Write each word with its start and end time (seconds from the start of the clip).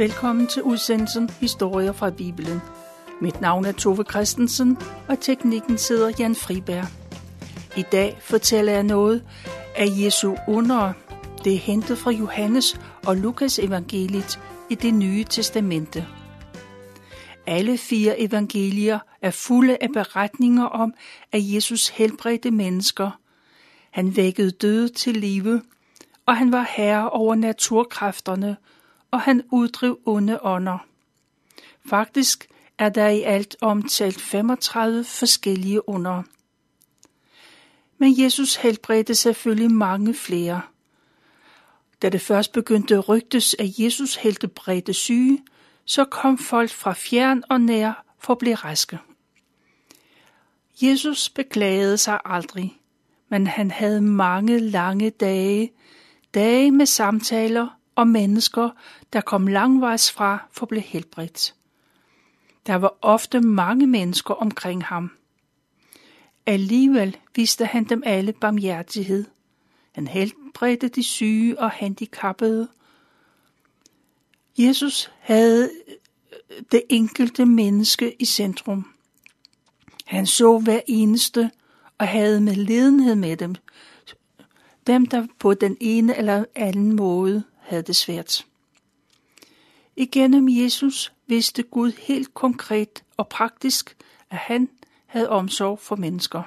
Velkommen 0.00 0.46
til 0.46 0.62
udsendelsen 0.62 1.30
Historier 1.30 1.92
fra 1.92 2.10
Bibelen. 2.10 2.60
Mit 3.20 3.40
navn 3.40 3.64
er 3.64 3.72
Tove 3.72 4.04
Christensen, 4.10 4.78
og 5.08 5.20
teknikken 5.20 5.78
sidder 5.78 6.12
Jan 6.18 6.34
Friberg. 6.34 6.86
I 7.76 7.84
dag 7.92 8.18
fortæller 8.20 8.72
jeg 8.72 8.82
noget 8.82 9.24
af 9.76 9.86
Jesu 9.88 10.36
under. 10.48 10.92
Det 11.44 11.54
er 11.54 11.58
hentet 11.58 11.98
fra 11.98 12.10
Johannes 12.10 12.80
og 13.06 13.16
Lukas 13.16 13.58
evangeliet 13.58 14.40
i 14.70 14.74
det 14.74 14.94
nye 14.94 15.24
testamente. 15.24 16.06
Alle 17.46 17.78
fire 17.78 18.20
evangelier 18.20 18.98
er 19.22 19.30
fulde 19.30 19.76
af 19.80 19.88
beretninger 19.92 20.64
om, 20.64 20.94
at 21.32 21.40
Jesus 21.54 21.88
helbredte 21.88 22.50
mennesker. 22.50 23.10
Han 23.90 24.16
vækkede 24.16 24.50
døde 24.50 24.88
til 24.88 25.16
live, 25.16 25.62
og 26.26 26.36
han 26.36 26.52
var 26.52 26.66
herre 26.76 27.10
over 27.10 27.34
naturkræfterne, 27.34 28.56
og 29.10 29.20
han 29.20 29.42
uddrev 29.52 29.98
onde 30.06 30.38
ånder. 30.42 30.78
Faktisk 31.86 32.48
er 32.78 32.88
der 32.88 33.08
i 33.08 33.22
alt 33.22 33.56
omtalt 33.60 34.20
35 34.20 35.04
forskellige 35.04 35.88
under. 35.88 36.22
Men 37.98 38.22
Jesus 38.22 38.56
helbredte 38.56 39.14
selvfølgelig 39.14 39.70
mange 39.70 40.14
flere. 40.14 40.60
Da 42.02 42.08
det 42.08 42.20
først 42.20 42.52
begyndte 42.52 42.94
at 42.94 43.08
rygtes, 43.08 43.56
at 43.58 43.78
Jesus 43.78 44.16
helbredte 44.16 44.94
syge, 44.94 45.44
så 45.84 46.04
kom 46.04 46.38
folk 46.38 46.70
fra 46.70 46.92
fjern 46.92 47.42
og 47.50 47.60
nær 47.60 48.04
for 48.18 48.32
at 48.32 48.38
blive 48.38 48.54
raske. 48.54 48.98
Jesus 50.82 51.28
beklagede 51.28 51.98
sig 51.98 52.20
aldrig, 52.24 52.80
men 53.28 53.46
han 53.46 53.70
havde 53.70 54.00
mange 54.00 54.58
lange 54.58 55.10
dage, 55.10 55.72
dage 56.34 56.70
med 56.70 56.86
samtaler 56.86 57.79
og 57.94 58.08
mennesker, 58.08 58.70
der 59.12 59.20
kom 59.20 59.46
langvejs 59.46 60.12
fra 60.12 60.48
for 60.52 60.62
at 60.62 60.68
blive 60.68 60.82
helbredt. 60.82 61.54
Der 62.66 62.74
var 62.74 62.96
ofte 63.02 63.40
mange 63.40 63.86
mennesker 63.86 64.34
omkring 64.34 64.84
ham. 64.84 65.10
Alligevel 66.46 67.16
viste 67.36 67.66
han 67.66 67.84
dem 67.84 68.02
alle 68.06 68.32
barmhjertighed. 68.32 69.24
Han 69.92 70.06
helbredte 70.06 70.88
de 70.88 71.02
syge 71.02 71.58
og 71.58 71.70
handicappede. 71.70 72.68
Jesus 74.58 75.10
havde 75.20 75.70
øh, 75.88 76.62
det 76.72 76.82
enkelte 76.88 77.46
menneske 77.46 78.16
i 78.18 78.24
centrum. 78.24 78.92
Han 80.04 80.26
så 80.26 80.58
hver 80.58 80.80
eneste 80.86 81.50
og 81.98 82.08
havde 82.08 82.40
med 82.40 82.54
ledenhed 82.54 83.14
med 83.14 83.36
dem. 83.36 83.54
Dem, 84.86 85.06
der 85.06 85.26
på 85.38 85.54
den 85.54 85.76
ene 85.80 86.16
eller 86.16 86.44
anden 86.54 86.96
måde 86.96 87.44
havde 87.70 87.82
det 87.82 87.96
svært. 87.96 88.46
Igennem 89.96 90.48
Jesus 90.48 91.12
vidste 91.26 91.62
Gud 91.62 91.92
helt 91.92 92.34
konkret 92.34 93.04
og 93.16 93.28
praktisk, 93.28 93.96
at 94.30 94.36
han 94.36 94.68
havde 95.06 95.28
omsorg 95.28 95.78
for 95.78 95.96
mennesker. 95.96 96.42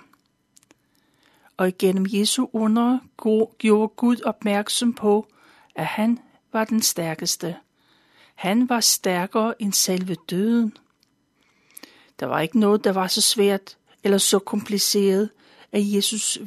Og 1.58 1.68
igennem 1.68 2.06
Jesu 2.10 2.48
under 2.54 3.00
gjorde 3.58 3.94
Gud 3.96 4.22
opmærksom 4.26 4.94
på, 4.94 5.28
at 5.76 5.86
han 5.86 6.20
var 6.52 6.64
den 6.64 6.82
stærkeste. 6.82 7.56
Han 8.36 8.70
var 8.70 8.80
stærkere 8.80 9.62
end 9.62 9.74
selve 9.74 10.16
døden. 10.30 10.78
Der 12.20 12.26
var 12.26 12.40
ikke 12.40 12.60
noget, 12.60 12.84
der 12.84 12.92
var 12.92 13.08
så 13.08 13.22
svært 13.22 13.78
eller 14.04 14.18
så 14.18 14.40
kompliceret, 14.40 15.30
at 15.72 15.94
Jesus 15.94 16.40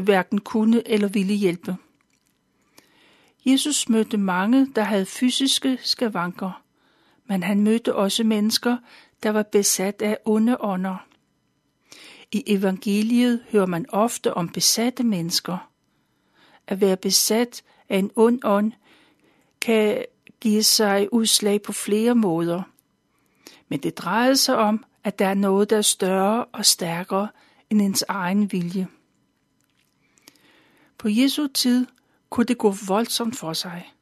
hverken 0.00 0.40
kunne 0.40 0.88
eller 0.88 1.08
ville 1.08 1.34
hjælpe. 1.34 1.76
Jesus 3.46 3.88
mødte 3.88 4.16
mange, 4.16 4.72
der 4.74 4.82
havde 4.82 5.06
fysiske 5.06 5.78
skavanker, 5.82 6.62
men 7.26 7.42
han 7.42 7.60
mødte 7.60 7.94
også 7.94 8.24
mennesker, 8.24 8.76
der 9.22 9.30
var 9.30 9.42
besat 9.42 10.02
af 10.02 10.18
onde 10.24 10.56
ånder. 10.60 11.06
I 12.32 12.42
evangeliet 12.46 13.44
hører 13.50 13.66
man 13.66 13.86
ofte 13.88 14.34
om 14.34 14.48
besatte 14.48 15.04
mennesker. 15.04 15.70
At 16.66 16.80
være 16.80 16.96
besat 16.96 17.62
af 17.88 17.98
en 17.98 18.10
ond 18.16 18.40
ånd 18.44 18.72
kan 19.60 20.04
give 20.40 20.62
sig 20.62 21.12
udslag 21.12 21.62
på 21.62 21.72
flere 21.72 22.14
måder. 22.14 22.62
Men 23.68 23.82
det 23.82 23.98
drejede 23.98 24.36
sig 24.36 24.56
om, 24.56 24.84
at 25.04 25.18
der 25.18 25.26
er 25.26 25.34
noget, 25.34 25.70
der 25.70 25.76
er 25.76 25.82
større 25.82 26.44
og 26.44 26.66
stærkere 26.66 27.28
end 27.70 27.82
ens 27.82 28.04
egen 28.08 28.52
vilje. 28.52 28.88
På 30.98 31.08
Jesu 31.08 31.46
tid 31.54 31.86
kunne 32.32 32.46
det 32.46 32.58
gå 32.58 32.74
voldsomt 32.86 33.36
for 33.36 33.52
sig. 33.52 33.92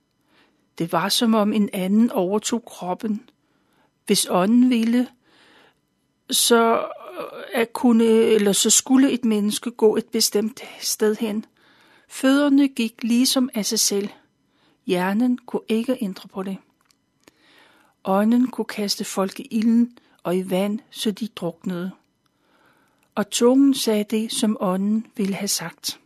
Det 0.78 0.92
var 0.92 1.08
som 1.08 1.34
om 1.34 1.52
en 1.52 1.70
anden 1.72 2.10
overtog 2.10 2.64
kroppen. 2.64 3.30
Hvis 4.06 4.26
ånden 4.30 4.70
ville, 4.70 5.08
så, 6.30 6.78
øh, 7.20 7.60
at 7.60 7.72
kunne, 7.72 8.04
eller 8.04 8.52
så 8.52 8.70
skulle 8.70 9.10
et 9.10 9.24
menneske 9.24 9.70
gå 9.70 9.96
et 9.96 10.06
bestemt 10.06 10.60
sted 10.80 11.16
hen. 11.16 11.44
Fødderne 12.08 12.68
gik 12.68 13.02
ligesom 13.02 13.50
af 13.54 13.66
sig 13.66 13.78
selv. 13.78 14.08
Hjernen 14.86 15.38
kunne 15.38 15.62
ikke 15.68 15.98
ændre 16.00 16.28
på 16.28 16.42
det. 16.42 16.56
Ånden 18.04 18.46
kunne 18.46 18.64
kaste 18.64 19.04
folk 19.04 19.40
i 19.40 19.48
ilden 19.50 19.98
og 20.22 20.36
i 20.36 20.50
vand, 20.50 20.78
så 20.90 21.10
de 21.10 21.28
druknede. 21.28 21.90
Og 23.14 23.30
tungen 23.30 23.74
sagde 23.74 24.04
det, 24.04 24.32
som 24.32 24.56
ånden 24.60 25.06
ville 25.16 25.34
have 25.34 25.48
sagt. 25.48 25.99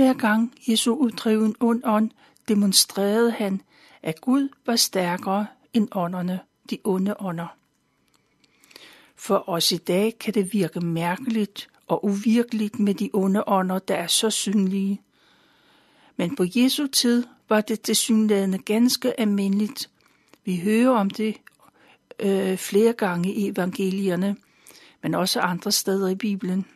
Hver 0.00 0.12
gang 0.12 0.54
Jesu 0.68 0.94
uddrev 0.94 1.44
en 1.44 1.56
ond 1.60 1.82
ånd, 1.84 2.10
demonstrerede 2.48 3.30
han, 3.30 3.62
at 4.02 4.20
Gud 4.20 4.48
var 4.66 4.76
stærkere 4.76 5.46
end 5.72 5.88
ånderne, 5.92 6.40
de 6.70 6.78
onde 6.84 7.14
ånder. 7.20 7.56
For 9.16 9.48
os 9.48 9.72
i 9.72 9.76
dag 9.76 10.18
kan 10.18 10.34
det 10.34 10.52
virke 10.52 10.80
mærkeligt 10.80 11.70
og 11.86 12.04
uvirkeligt 12.04 12.78
med 12.78 12.94
de 12.94 13.10
onde 13.12 13.44
ånder, 13.46 13.78
der 13.78 13.94
er 13.94 14.06
så 14.06 14.30
synlige. 14.30 15.00
Men 16.16 16.36
på 16.36 16.44
Jesu 16.56 16.86
tid 16.86 17.24
var 17.48 17.60
det 17.60 17.80
tilsyneladende 17.80 18.58
ganske 18.58 19.20
almindeligt. 19.20 19.90
Vi 20.44 20.56
hører 20.56 20.90
om 20.90 21.10
det 21.10 21.36
øh, 22.18 22.56
flere 22.56 22.92
gange 22.92 23.34
i 23.34 23.48
evangelierne, 23.48 24.36
men 25.02 25.14
også 25.14 25.40
andre 25.40 25.72
steder 25.72 26.08
i 26.08 26.14
Bibelen. 26.14 26.66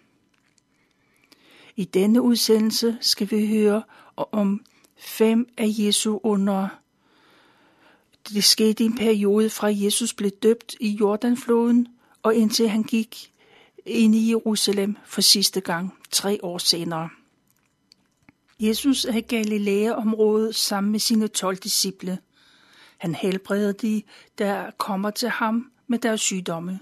I 1.76 1.84
denne 1.84 2.22
udsendelse 2.22 2.98
skal 3.00 3.30
vi 3.30 3.46
høre 3.46 3.82
om 4.16 4.64
fem 4.96 5.48
af 5.56 5.66
Jesu 5.68 6.18
under. 6.22 6.68
Det 8.28 8.44
skete 8.44 8.82
i 8.82 8.86
en 8.86 8.96
periode 8.96 9.50
fra 9.50 9.68
Jesus 9.72 10.14
blev 10.14 10.30
døbt 10.30 10.76
i 10.80 10.88
Jordanfloden 10.88 11.88
og 12.22 12.34
indtil 12.34 12.68
han 12.68 12.82
gik 12.82 13.32
ind 13.86 14.14
i 14.14 14.30
Jerusalem 14.30 14.96
for 15.04 15.20
sidste 15.20 15.60
gang, 15.60 15.94
tre 16.10 16.38
år 16.42 16.58
senere. 16.58 17.08
Jesus 18.60 19.04
er 19.04 19.14
i 19.14 19.20
Galilea-området 19.20 20.54
sammen 20.54 20.90
med 20.92 21.00
sine 21.00 21.28
tolv 21.28 21.56
disciple. 21.56 22.18
Han 22.98 23.14
helbreder 23.14 23.72
de, 23.72 24.02
der 24.38 24.70
kommer 24.78 25.10
til 25.10 25.28
ham 25.28 25.70
med 25.86 25.98
deres 25.98 26.20
sygdomme. 26.20 26.80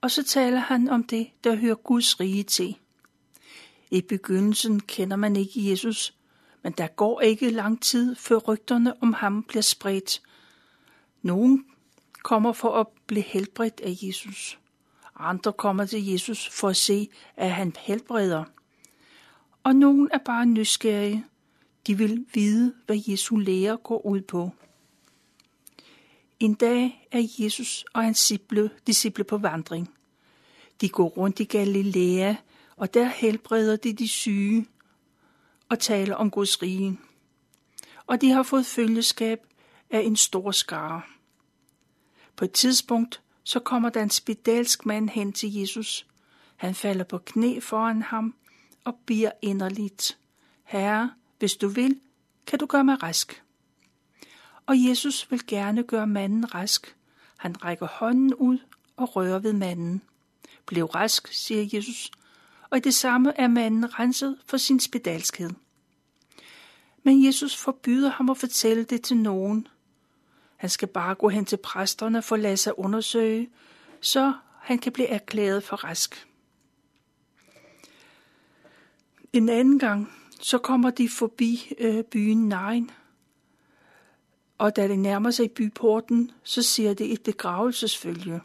Og 0.00 0.10
så 0.10 0.22
taler 0.22 0.58
han 0.58 0.88
om 0.88 1.04
det, 1.04 1.28
der 1.44 1.54
hører 1.54 1.74
Guds 1.74 2.20
rige 2.20 2.42
til. 2.42 2.76
I 3.92 4.00
begyndelsen 4.00 4.80
kender 4.80 5.16
man 5.16 5.36
ikke 5.36 5.70
Jesus, 5.70 6.14
men 6.62 6.72
der 6.72 6.86
går 6.86 7.20
ikke 7.20 7.50
lang 7.50 7.82
tid, 7.82 8.16
før 8.16 8.36
rygterne 8.36 9.02
om 9.02 9.12
ham 9.12 9.42
bliver 9.42 9.62
spredt. 9.62 10.22
Nogen 11.22 11.64
kommer 12.22 12.52
for 12.52 12.80
at 12.80 12.86
blive 13.06 13.22
helbredt 13.22 13.80
af 13.80 13.98
Jesus. 14.02 14.58
Andre 15.16 15.52
kommer 15.52 15.84
til 15.84 16.06
Jesus 16.06 16.48
for 16.48 16.68
at 16.68 16.76
se, 16.76 17.08
at 17.36 17.50
han 17.50 17.72
helbreder. 17.78 18.44
Og 19.64 19.76
nogen 19.76 20.08
er 20.12 20.18
bare 20.18 20.46
nysgerrige. 20.46 21.24
De 21.86 21.98
vil 21.98 22.26
vide, 22.34 22.74
hvad 22.86 23.00
Jesu 23.06 23.36
lære 23.36 23.76
går 23.76 24.06
ud 24.06 24.20
på. 24.20 24.50
En 26.40 26.54
dag 26.54 27.08
er 27.10 27.28
Jesus 27.38 27.84
og 27.92 28.02
hans 28.02 28.18
disciple, 28.18 28.70
disciple 28.86 29.24
på 29.24 29.38
vandring. 29.38 29.94
De 30.80 30.88
går 30.88 31.08
rundt 31.08 31.40
i 31.40 31.44
Galilea 31.44 32.34
og 32.82 32.94
der 32.94 33.04
helbreder 33.04 33.76
de 33.76 33.92
de 33.92 34.08
syge 34.08 34.66
og 35.68 35.78
taler 35.78 36.14
om 36.14 36.30
Guds 36.30 36.62
rige. 36.62 36.98
Og 38.06 38.20
de 38.20 38.30
har 38.30 38.42
fået 38.42 38.66
følgeskab 38.66 39.38
af 39.90 40.00
en 40.00 40.16
stor 40.16 40.50
skare. 40.50 41.02
På 42.36 42.44
et 42.44 42.52
tidspunkt 42.52 43.22
så 43.44 43.60
kommer 43.60 43.88
der 43.88 44.02
en 44.02 44.10
spedalsk 44.10 44.86
mand 44.86 45.08
hen 45.08 45.32
til 45.32 45.54
Jesus. 45.54 46.06
Han 46.56 46.74
falder 46.74 47.04
på 47.04 47.18
knæ 47.18 47.60
foran 47.60 48.02
ham 48.02 48.34
og 48.84 48.94
bier 49.06 49.30
inderligt. 49.42 50.18
Herre, 50.64 51.12
hvis 51.38 51.56
du 51.56 51.68
vil, 51.68 52.00
kan 52.46 52.58
du 52.58 52.66
gøre 52.66 52.84
mig 52.84 53.02
rask. 53.02 53.42
Og 54.66 54.74
Jesus 54.88 55.30
vil 55.30 55.46
gerne 55.46 55.82
gøre 55.82 56.06
manden 56.06 56.54
rask. 56.54 56.96
Han 57.36 57.64
rækker 57.64 57.86
hånden 57.86 58.34
ud 58.34 58.58
og 58.96 59.16
rører 59.16 59.38
ved 59.38 59.52
manden. 59.52 60.02
Bliv 60.66 60.84
rask, 60.84 61.32
siger 61.32 61.68
Jesus, 61.72 62.10
og 62.72 62.78
i 62.78 62.80
det 62.80 62.94
samme 62.94 63.40
er 63.40 63.48
manden 63.48 63.98
renset 63.98 64.38
for 64.46 64.56
sin 64.56 64.80
spedalskhed. 64.80 65.50
Men 67.02 67.26
Jesus 67.26 67.56
forbyder 67.56 68.10
ham 68.10 68.30
at 68.30 68.38
fortælle 68.38 68.84
det 68.84 69.02
til 69.02 69.16
nogen, 69.16 69.68
Han 70.56 70.70
skal 70.70 70.88
bare 70.88 71.14
gå 71.14 71.28
hen 71.28 71.44
til 71.44 71.56
præsterne 71.56 72.22
for 72.22 72.34
at 72.34 72.40
lade 72.40 72.56
sig 72.56 72.78
undersøge, 72.78 73.50
så 74.00 74.32
han 74.60 74.78
kan 74.78 74.92
blive 74.92 75.08
erklæret 75.08 75.62
for 75.62 75.76
rask. 75.76 76.28
En 79.32 79.48
anden 79.48 79.78
gang, 79.78 80.12
så 80.40 80.58
kommer 80.58 80.90
de 80.90 81.08
forbi 81.08 81.72
øh, 81.78 82.04
byen 82.04 82.48
Nain, 82.48 82.90
og 84.58 84.76
da 84.76 84.88
det 84.88 84.98
nærmer 84.98 85.30
sig 85.30 85.50
byporten, 85.50 86.30
så 86.42 86.62
ser 86.62 86.94
det 86.94 87.12
et 87.12 87.22
begravelsesfølge. 87.22 88.40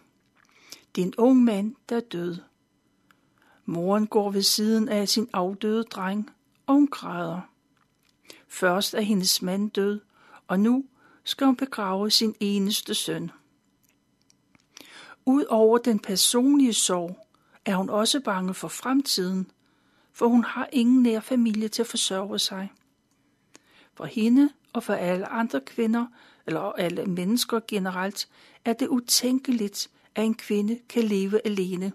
Det 0.95 1.01
er 1.01 1.06
en 1.06 1.15
ung 1.18 1.44
mand, 1.44 1.75
der 1.89 1.95
er 1.95 2.00
død. 2.12 2.38
Moren 3.69 4.08
går 4.08 4.31
ved 4.31 4.42
siden 4.42 4.90
af 4.90 5.10
sin 5.10 5.30
afdøde 5.34 5.84
dreng, 5.84 6.30
og 6.66 6.74
hun 6.74 6.88
græder. 6.88 7.42
Først 8.48 8.94
er 8.94 9.02
hendes 9.02 9.42
mand 9.42 9.72
død, 9.72 10.00
og 10.48 10.60
nu 10.60 10.86
skal 11.24 11.48
hun 11.48 11.56
begrave 11.56 12.12
sin 12.12 12.36
eneste 12.40 12.94
søn. 12.94 13.31
Udover 15.25 15.78
den 15.78 16.00
personlige 16.00 16.74
sorg, 16.74 17.28
er 17.66 17.75
hun 17.75 17.90
også 17.90 18.19
bange 18.19 18.54
for 18.54 18.68
fremtiden, 18.68 19.52
for 20.14 20.28
hun 20.28 20.44
har 20.44 20.69
ingen 20.72 21.04
nær 21.04 21.19
familie 21.19 21.68
til 21.68 21.81
at 21.81 21.88
forsørge 21.88 22.40
sig. 22.40 22.72
For 23.94 24.06
hende 24.06 24.50
og 24.74 24.84
for 24.84 24.94
alle 24.94 25.28
andre 25.28 25.62
kvinder, 25.62 26.06
eller 26.46 26.62
alle 26.62 27.06
mennesker 27.06 27.60
generelt, 27.68 28.30
er 28.66 28.74
det 28.74 28.88
utænkeligt, 28.88 29.90
at 30.16 30.25
en 30.25 30.36
kvinde 30.36 30.80
kan 30.90 31.04
leve 31.04 31.46
alene. 31.46 31.92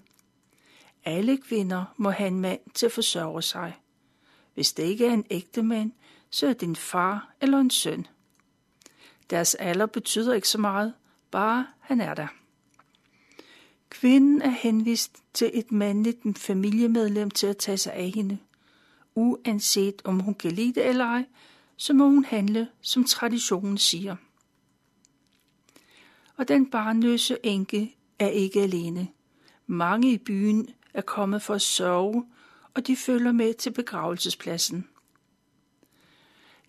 Alle 1.05 1.37
kvinder 1.37 1.85
må 1.97 2.11
have 2.11 2.29
en 2.29 2.41
mand 2.41 2.61
til 2.75 2.87
at 2.87 2.93
forsørge 2.93 3.43
sig. 3.43 3.77
Hvis 4.55 4.73
det 4.73 4.83
ikke 4.83 5.07
er 5.07 5.13
en 5.13 5.27
ægte 5.31 5.63
mand, 5.63 5.93
så 6.31 6.47
er 6.47 6.53
det 6.53 6.69
en 6.69 6.77
far 6.77 7.35
eller 7.41 7.59
en 7.59 7.71
søn. 7.71 8.07
Deres 9.31 9.55
alder 9.55 9.87
betyder 9.87 10.35
ikke 10.35 10.49
så 10.49 10.59
meget, 10.59 10.95
bare 11.31 11.67
han 11.81 12.01
er 12.01 12.15
der. 12.15 12.27
Kvinden 13.91 14.43
er 14.43 14.51
henvist 14.51 15.17
til 15.33 15.51
et 15.55 15.73
mandligt 15.73 16.39
familiemedlem 16.39 17.31
til 17.31 17.47
at 17.47 17.57
tage 17.57 17.79
sig 17.79 17.93
af 17.93 18.11
hende. 18.15 18.39
Uanset 19.15 20.03
om 20.05 20.21
hun 20.21 20.35
kan 20.35 20.53
lide 20.53 20.75
det 20.75 20.87
eller 20.87 21.05
ej, 21.05 21.25
så 21.77 21.93
må 21.93 22.05
hun 22.05 22.25
handle, 22.25 22.69
som 22.81 23.05
traditionen 23.05 23.79
siger. 23.79 24.17
Og 26.37 26.49
den 26.49 26.71
barnløse 26.71 27.39
enke 27.43 27.97
er 28.19 28.29
ikke 28.29 28.63
alene. 28.63 29.09
Mange 29.67 30.13
i 30.13 30.19
byen 30.19 30.71
er 30.95 31.03
kommet 31.03 31.43
for 31.43 31.55
at 31.55 31.63
sørge, 31.63 32.25
og 32.75 32.87
de 32.87 32.97
følger 32.97 33.33
med 33.33 33.55
til 33.55 33.73
begravelsespladsen. 33.73 34.89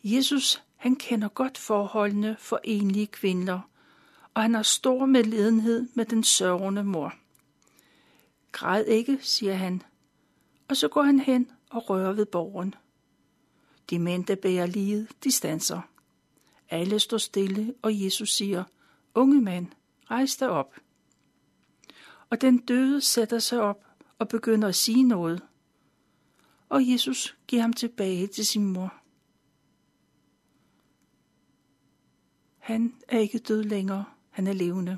Jesus, 0.04 0.64
han 0.76 0.96
kender 0.96 1.28
godt 1.28 1.58
forholdene 1.58 2.36
for 2.40 2.60
enlige 2.64 3.08
kvinder, 3.08 3.70
og 4.34 4.42
han 4.42 4.54
har 4.54 4.64
stor 4.64 5.06
medlidenhed 5.06 5.90
med 5.94 6.06
den 6.06 6.24
sørgende 6.24 6.84
mor. 6.84 7.14
Græd 8.52 8.86
ikke, 8.86 9.20
siger 9.22 9.54
han, 9.54 9.82
og 10.68 10.78
så 10.78 10.88
går 10.88 11.04
han 11.04 11.20
hen 11.20 11.52
og 11.70 11.90
rører 11.90 12.14
ved 12.14 12.26
borgen. 12.26 12.76
De 13.90 14.00
mænd, 14.00 14.26
der 14.26 14.36
bærer 14.36 14.66
liget, 14.66 15.08
de 15.24 15.32
stanser. 15.32 15.82
Alle 16.70 17.00
står 17.00 17.18
stille, 17.18 17.74
og 17.82 18.04
Jesus 18.04 18.30
siger, 18.30 18.64
Unge 19.16 19.42
mand, 19.42 19.68
rejs 20.12 20.36
dig 20.36 20.50
op. 20.50 20.76
Og 22.30 22.42
den 22.42 22.58
døde 22.58 23.02
sætter 23.02 23.40
sig 23.40 23.62
op 23.62 23.86
og 24.24 24.30
begynder 24.30 24.68
at 24.68 24.76
sige 24.76 25.04
noget. 25.04 25.42
Og 26.70 26.92
Jesus 26.92 27.38
giver 27.48 27.62
ham 27.62 27.74
tilbage 27.74 28.28
til 28.28 28.46
sin 28.46 28.66
mor. 28.66 28.94
Han 32.58 32.94
er 33.08 33.20
ikke 33.20 33.40
død 33.40 33.64
længere, 33.64 34.06
han 34.30 34.48
er 34.48 34.54
levende. 34.54 34.98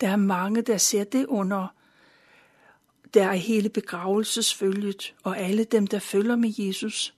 Der 0.00 0.08
er 0.08 0.16
mange, 0.16 0.62
der 0.62 0.76
ser 0.76 1.04
det 1.04 1.26
under, 1.26 1.68
der 3.14 3.26
er 3.26 3.34
hele 3.34 3.68
begravelsesfølget 3.68 5.14
og 5.22 5.38
alle 5.38 5.64
dem, 5.64 5.86
der 5.86 5.98
følger 5.98 6.36
med 6.36 6.52
Jesus. 6.58 7.14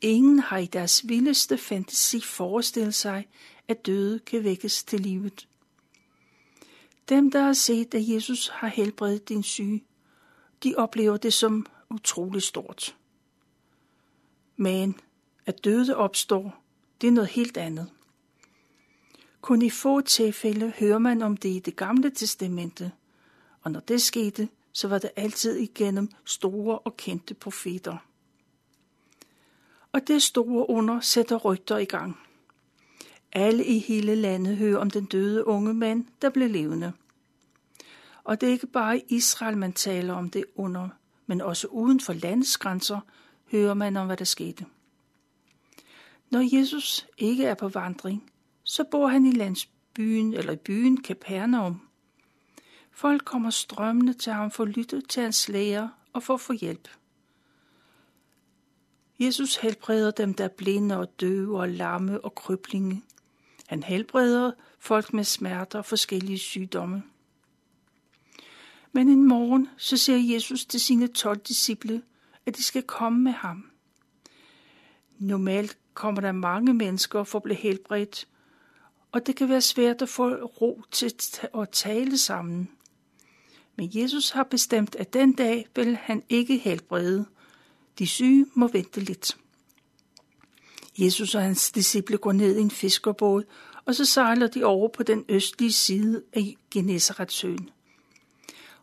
Ingen 0.00 0.38
har 0.38 0.58
i 0.58 0.66
deres 0.66 1.08
vildeste 1.08 1.58
fantasi 1.58 2.20
forestillet 2.20 2.94
sig, 2.94 3.28
at 3.68 3.86
døde 3.86 4.18
kan 4.18 4.44
vækkes 4.44 4.84
til 4.84 5.00
livet. 5.00 5.48
Dem, 7.10 7.30
der 7.30 7.42
har 7.42 7.52
set, 7.52 7.94
at 7.94 8.08
Jesus 8.08 8.48
har 8.48 8.68
helbredt 8.68 9.28
din 9.28 9.42
syge, 9.42 9.84
de 10.64 10.74
oplever 10.76 11.16
det 11.16 11.32
som 11.32 11.66
utroligt 11.90 12.44
stort. 12.44 12.96
Men 14.56 14.96
at 15.46 15.64
døde 15.64 15.96
opstår, 15.96 16.62
det 17.00 17.06
er 17.06 17.12
noget 17.12 17.30
helt 17.30 17.56
andet. 17.56 17.90
Kun 19.40 19.62
i 19.62 19.70
få 19.70 20.00
tilfælde 20.00 20.72
hører 20.78 20.98
man 20.98 21.22
om 21.22 21.36
det 21.36 21.48
i 21.48 21.58
det 21.58 21.76
gamle 21.76 22.10
testamente, 22.10 22.92
og 23.62 23.70
når 23.70 23.80
det 23.80 24.02
skete, 24.02 24.48
så 24.72 24.88
var 24.88 24.98
det 24.98 25.10
altid 25.16 25.56
igennem 25.56 26.08
store 26.24 26.78
og 26.78 26.96
kendte 26.96 27.34
profeter. 27.34 27.96
Og 29.92 30.08
det 30.08 30.22
store 30.22 30.70
under 30.70 31.00
sætter 31.00 31.36
rygter 31.36 31.78
i 31.78 31.84
gang. 31.84 32.18
Alle 33.32 33.64
i 33.64 33.78
hele 33.78 34.14
landet 34.14 34.56
hører 34.56 34.78
om 34.78 34.90
den 34.90 35.04
døde 35.04 35.46
unge 35.46 35.74
mand, 35.74 36.06
der 36.22 36.30
blev 36.30 36.50
levende. 36.50 36.92
Og 38.30 38.40
det 38.40 38.48
er 38.48 38.52
ikke 38.52 38.66
bare 38.66 38.98
i 38.98 39.02
Israel, 39.08 39.58
man 39.58 39.72
taler 39.72 40.14
om 40.14 40.30
det 40.30 40.44
under, 40.54 40.88
men 41.26 41.40
også 41.40 41.66
uden 41.66 42.00
for 42.00 42.12
landets 42.12 42.58
grænser 42.58 43.00
hører 43.50 43.74
man 43.74 43.96
om, 43.96 44.06
hvad 44.06 44.16
der 44.16 44.24
skete. 44.24 44.66
Når 46.30 46.56
Jesus 46.58 47.06
ikke 47.18 47.44
er 47.44 47.54
på 47.54 47.68
vandring, 47.68 48.32
så 48.62 48.84
bor 48.90 49.08
han 49.08 49.26
i 49.26 49.32
landsbyen 49.32 50.34
eller 50.34 50.52
i 50.52 50.56
byen 50.56 51.04
Capernaum. 51.04 51.80
Folk 52.90 53.24
kommer 53.24 53.50
strømmende 53.50 54.12
til 54.12 54.32
ham 54.32 54.50
for 54.50 54.62
at 54.62 54.68
lytte 54.68 55.00
til 55.00 55.22
hans 55.22 55.48
læger 55.48 55.88
og 56.12 56.22
for 56.22 56.34
at 56.34 56.40
få 56.40 56.52
hjælp. 56.52 56.88
Jesus 59.20 59.56
helbreder 59.56 60.10
dem, 60.10 60.34
der 60.34 60.44
er 60.44 60.48
blinde 60.48 60.98
og 60.98 61.20
døve 61.20 61.60
og 61.60 61.68
lamme 61.68 62.24
og 62.24 62.34
kryblinge. 62.34 63.02
Han 63.66 63.82
helbreder 63.82 64.52
folk 64.78 65.12
med 65.12 65.24
smerter 65.24 65.78
og 65.78 65.84
forskellige 65.84 66.38
sygdomme. 66.38 67.02
Men 68.92 69.08
en 69.08 69.28
morgen 69.28 69.68
så 69.76 69.96
siger 69.96 70.34
Jesus 70.34 70.64
til 70.64 70.80
sine 70.80 71.06
tolv 71.06 71.38
disciple, 71.38 72.02
at 72.46 72.56
de 72.56 72.62
skal 72.62 72.82
komme 72.82 73.20
med 73.20 73.32
ham. 73.32 73.70
Normalt 75.18 75.78
kommer 75.94 76.20
der 76.20 76.32
mange 76.32 76.74
mennesker 76.74 77.24
for 77.24 77.38
at 77.38 77.42
blive 77.42 77.56
helbredt, 77.56 78.28
og 79.12 79.26
det 79.26 79.36
kan 79.36 79.48
være 79.48 79.60
svært 79.60 80.02
at 80.02 80.08
få 80.08 80.34
ro 80.34 80.82
til 80.90 81.14
at 81.58 81.68
tale 81.72 82.18
sammen. 82.18 82.70
Men 83.76 83.90
Jesus 83.94 84.30
har 84.30 84.42
bestemt, 84.42 84.94
at 84.94 85.12
den 85.12 85.32
dag 85.32 85.66
vil 85.74 85.96
han 85.96 86.22
ikke 86.28 86.56
helbrede. 86.56 87.26
De 87.98 88.06
syge 88.06 88.46
må 88.54 88.68
vente 88.68 89.00
lidt. 89.00 89.36
Jesus 90.98 91.34
og 91.34 91.42
hans 91.42 91.72
disciple 91.72 92.18
går 92.18 92.32
ned 92.32 92.56
i 92.56 92.60
en 92.60 92.70
fiskerbåd, 92.70 93.44
og 93.84 93.94
så 93.94 94.04
sejler 94.04 94.46
de 94.46 94.64
over 94.64 94.88
på 94.88 95.02
den 95.02 95.24
østlige 95.28 95.72
side 95.72 96.22
af 96.32 96.56
Genesaretsøen. 96.70 97.70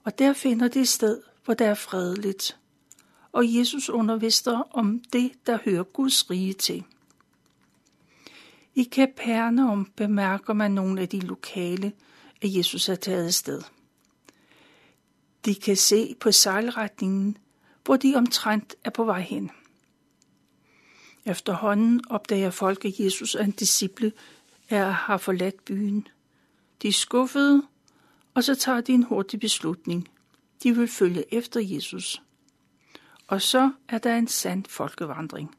Og 0.08 0.20
der 0.20 0.34
finder 0.34 0.68
de 0.68 0.80
et 0.80 0.88
sted, 0.88 1.22
hvor 1.46 1.54
der 1.54 1.66
er 1.66 1.74
fredeligt. 1.74 2.58
Og 3.32 3.56
Jesus 3.56 3.90
underviser 3.90 4.58
om 4.72 5.02
det, 5.14 5.32
der 5.46 5.58
hører 5.66 5.84
Guds 5.84 6.30
rige 6.30 6.54
til. 6.54 6.84
I 8.76 8.84
Kapernaum 8.84 9.86
bemærker 9.96 10.54
man 10.54 10.72
nogle 10.72 11.02
af 11.02 11.10
de 11.10 11.20
lokale, 11.20 11.94
at 12.42 12.56
Jesus 12.56 12.90
er 12.90 12.96
taget 12.96 13.34
sted. 13.34 13.62
De 15.46 15.56
kan 15.56 15.78
se 15.78 16.16
på 16.20 16.32
sejlretningen, 16.32 17.38
hvor 17.86 17.98
de 17.98 18.16
omtrent 18.16 18.76
er 18.84 18.90
på 18.90 19.04
vej 19.04 19.22
hen. 19.22 19.52
Efterhånden 21.26 22.02
opdager 22.10 22.50
folk, 22.50 22.86
at 22.86 23.00
Jesus 23.00 23.36
og 23.36 23.44
en 23.44 23.52
disciple 23.52 24.12
er, 24.70 24.90
har 24.90 25.18
forladt 25.18 25.66
byen. 25.66 26.08
De 26.82 26.88
er 26.88 26.92
skuffede, 26.92 27.64
og 28.38 28.44
så 28.44 28.56
tager 28.56 28.82
de 28.82 28.94
en 28.94 29.04
hurtig 29.04 29.40
beslutning. 29.40 30.10
De 30.64 30.76
vil 30.76 30.88
følge 30.88 31.34
efter 31.34 31.60
Jesus. 31.60 32.22
Og 33.28 33.42
så 33.42 33.72
er 33.90 33.98
der 33.98 34.16
en 34.16 34.28
sand 34.28 34.66
folkevandring. 34.70 35.56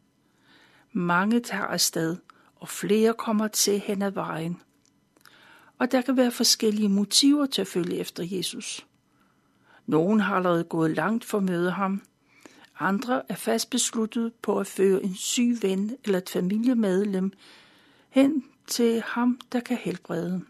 Mange 0.92 1.40
tager 1.40 1.64
afsted, 1.64 2.16
og 2.56 2.68
flere 2.68 3.14
kommer 3.14 3.48
til 3.48 3.78
hen 3.80 4.02
ad 4.02 4.10
vejen. 4.10 4.62
Og 5.78 5.92
der 5.92 6.00
kan 6.00 6.16
være 6.16 6.30
forskellige 6.30 6.88
motiver 6.88 7.46
til 7.46 7.60
at 7.60 7.68
følge 7.68 7.96
efter 7.96 8.24
Jesus. 8.26 8.86
Nogen 9.86 10.20
har 10.20 10.36
allerede 10.36 10.64
gået 10.64 10.90
langt 10.90 11.24
for 11.24 11.38
at 11.38 11.44
møde 11.44 11.70
ham. 11.70 12.02
Andre 12.78 13.22
er 13.28 13.36
fast 13.36 13.70
besluttet 13.70 14.32
på 14.42 14.60
at 14.60 14.66
føre 14.66 15.02
en 15.02 15.14
syg 15.14 15.58
ven 15.62 15.96
eller 16.04 16.18
et 16.18 16.28
familiemedlem 16.28 17.32
hen 18.08 18.44
til 18.66 19.02
ham, 19.06 19.40
der 19.52 19.60
kan 19.60 19.76
helbrede. 19.76 20.44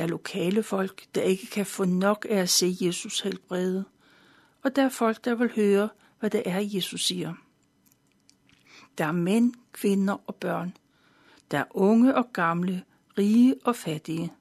Der 0.00 0.06
er 0.06 0.10
lokale 0.10 0.62
folk, 0.62 1.04
der 1.14 1.22
ikke 1.22 1.46
kan 1.46 1.66
få 1.66 1.84
nok 1.84 2.26
af 2.30 2.36
at 2.36 2.50
se 2.50 2.76
Jesus 2.80 3.20
helbrede. 3.20 3.84
Og 4.62 4.76
der 4.76 4.84
er 4.84 4.88
folk, 4.88 5.24
der 5.24 5.34
vil 5.34 5.52
høre, 5.54 5.88
hvad 6.20 6.30
det 6.30 6.42
er, 6.46 6.58
Jesus 6.58 7.04
siger. 7.04 7.34
Der 8.98 9.04
er 9.04 9.12
mænd, 9.12 9.54
kvinder 9.72 10.16
og 10.26 10.34
børn. 10.34 10.76
Der 11.50 11.58
er 11.58 11.64
unge 11.70 12.14
og 12.14 12.32
gamle, 12.32 12.84
rige 13.18 13.54
og 13.64 13.76
fattige. 13.76 14.32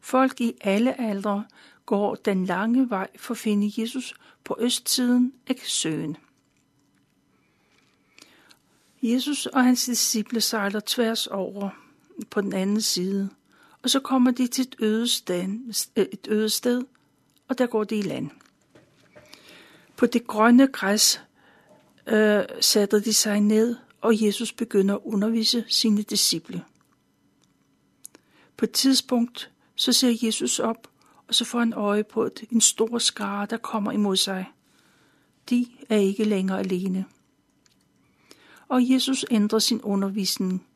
Folk 0.00 0.40
i 0.40 0.54
alle 0.60 1.00
aldre 1.00 1.44
går 1.86 2.14
den 2.14 2.44
lange 2.44 2.90
vej 2.90 3.08
for 3.16 3.34
at 3.34 3.38
finde 3.38 3.72
Jesus 3.76 4.14
på 4.44 4.56
østsiden 4.60 5.32
af 5.46 5.56
søen. 5.64 6.16
Jesus 9.02 9.46
og 9.46 9.64
hans 9.64 9.84
disciple 9.84 10.40
sejler 10.40 10.80
tværs 10.86 11.26
over 11.26 11.70
på 12.30 12.40
den 12.40 12.52
anden 12.52 12.80
side, 12.80 13.30
og 13.82 13.90
så 13.90 14.00
kommer 14.00 14.30
de 14.30 14.46
til 14.46 14.62
et 14.62 14.76
øde 14.78 15.08
sted, 15.08 15.48
øh, 15.96 16.06
et 16.12 16.28
øde 16.30 16.48
sted 16.48 16.84
og 17.50 17.58
der 17.58 17.66
går 17.66 17.84
de 17.84 17.96
i 17.96 18.02
land. 18.02 18.30
På 19.96 20.06
det 20.06 20.26
grønne 20.26 20.66
græs 20.66 21.22
øh, 22.06 22.44
satte 22.60 23.00
de 23.00 23.12
sig 23.12 23.40
ned, 23.40 23.76
og 24.00 24.24
Jesus 24.24 24.52
begynder 24.52 24.94
at 24.94 25.00
undervise 25.04 25.64
sine 25.68 26.02
disciple. 26.02 26.64
På 28.56 28.64
et 28.64 28.70
tidspunkt 28.70 29.50
så 29.74 29.92
ser 29.92 30.18
Jesus 30.22 30.58
op, 30.58 30.88
og 31.28 31.34
så 31.34 31.44
får 31.44 31.58
han 31.58 31.72
øje 31.72 32.04
på 32.04 32.24
et, 32.24 32.44
en 32.50 32.60
stor 32.60 32.98
skare, 32.98 33.46
der 33.46 33.56
kommer 33.56 33.92
imod 33.92 34.16
sig. 34.16 34.46
De 35.50 35.66
er 35.88 35.96
ikke 35.96 36.24
længere 36.24 36.58
alene. 36.58 37.04
Og 38.68 38.90
Jesus 38.90 39.24
ændrer 39.30 39.58
sin 39.58 39.80
undervisning. 39.82 40.66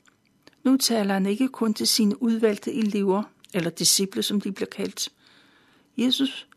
Nu 0.65 0.77
taler 0.77 1.15
han 1.15 1.27
ikke 1.27 1.49
kun 1.49 1.75
til 1.75 1.87
sine 1.87 2.23
udvalgte 2.23 2.73
elever, 2.73 3.23
eller 3.55 3.71
disciple, 3.71 4.23
som 4.23 4.41
de 4.41 4.53
bliver 4.53 4.71
kaldt. 4.71 5.13
Jesus 5.97 6.49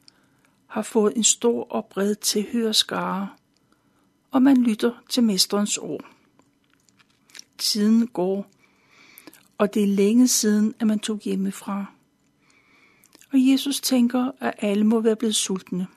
har 0.68 0.82
fået 0.82 1.14
en 1.16 1.24
stor 1.24 1.64
og 1.64 1.86
bred 1.86 2.16
tilhørskare, 2.16 3.30
og 4.32 4.42
man 4.42 4.64
lytter 4.64 4.92
til 5.10 5.24
mesterens 5.24 5.78
ord. 5.78 6.06
Tiden 7.58 8.08
går, 8.08 8.52
og 9.58 9.74
det 9.74 9.84
er 9.84 9.88
længe 9.88 10.28
siden, 10.28 10.76
at 10.80 10.88
man 10.88 11.00
tog 11.00 11.20
hjemmefra. 11.20 11.86
Og 13.34 13.48
Jesus 13.52 13.82
tænker, 13.82 14.32
at 14.40 14.54
alle 14.58 14.84
må 14.84 15.00
være 15.00 15.16
blevet 15.16 15.36
sultne. 15.36 15.88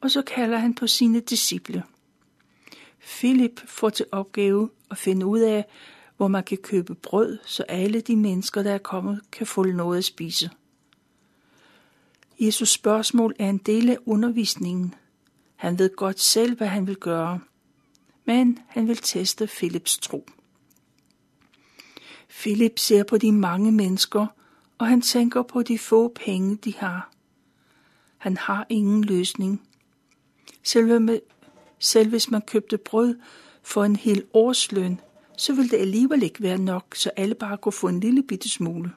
Og 0.00 0.10
så 0.10 0.22
kalder 0.22 0.58
han 0.58 0.74
på 0.74 0.86
sine 0.86 1.20
disciple. 1.20 1.82
Philip 3.00 3.60
får 3.66 3.90
til 3.90 4.06
opgave 4.12 4.70
at 4.90 4.98
finde 4.98 5.26
ud 5.26 5.40
af, 5.40 5.64
hvor 6.18 6.28
man 6.28 6.44
kan 6.44 6.58
købe 6.58 6.94
brød, 6.94 7.38
så 7.44 7.62
alle 7.62 8.00
de 8.00 8.16
mennesker, 8.16 8.62
der 8.62 8.72
er 8.72 8.78
kommet, 8.78 9.20
kan 9.32 9.46
få 9.46 9.62
noget 9.64 9.98
at 9.98 10.04
spise. 10.04 10.50
Jesus 12.40 12.68
spørgsmål 12.68 13.34
er 13.38 13.48
en 13.48 13.58
del 13.58 13.90
af 13.90 13.98
undervisningen. 14.06 14.94
Han 15.56 15.78
ved 15.78 15.96
godt 15.96 16.20
selv, 16.20 16.56
hvad 16.56 16.66
han 16.66 16.86
vil 16.86 16.96
gøre, 16.96 17.40
men 18.24 18.58
han 18.66 18.88
vil 18.88 18.96
teste 18.96 19.46
Philips 19.46 19.98
tro. 19.98 20.26
Philip 22.28 22.78
ser 22.78 23.02
på 23.02 23.18
de 23.18 23.32
mange 23.32 23.72
mennesker, 23.72 24.26
og 24.78 24.86
han 24.86 25.00
tænker 25.00 25.42
på 25.42 25.62
de 25.62 25.78
få 25.78 26.08
penge, 26.08 26.56
de 26.56 26.74
har. 26.76 27.10
Han 28.18 28.36
har 28.36 28.66
ingen 28.68 29.04
løsning. 29.04 29.62
Selv, 30.62 31.00
med, 31.00 31.20
selv 31.78 32.08
hvis 32.08 32.30
man 32.30 32.42
købte 32.42 32.78
brød 32.78 33.18
for 33.62 33.84
en 33.84 33.96
hel 33.96 34.24
årsløn, 34.32 35.00
så 35.38 35.54
ville 35.54 35.70
det 35.70 35.76
alligevel 35.76 36.22
ikke 36.22 36.42
være 36.42 36.58
nok, 36.58 36.94
så 36.94 37.10
alle 37.16 37.34
bare 37.34 37.56
kunne 37.58 37.72
få 37.72 37.88
en 37.88 38.00
lille 38.00 38.22
bitte 38.22 38.48
smule. 38.48 38.92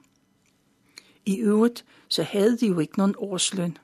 I 1.25 1.37
øvrigt 1.37 1.85
så 2.07 2.23
havde 2.23 2.57
de 2.57 2.67
jo 2.67 2.79
ikke 2.79 2.97
nogen 2.97 3.15
årsløn. 3.17 3.77